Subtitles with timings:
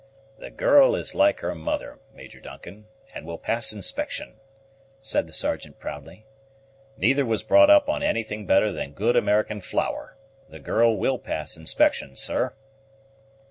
[0.39, 4.39] "The girl is like her mother, Major Duncan, and will pass inspection,"
[4.99, 6.25] said the Sergeant proudly.
[6.97, 10.17] "Neither was brought up on anything better than good American flour.
[10.49, 12.55] The girl will pass inspection, sir."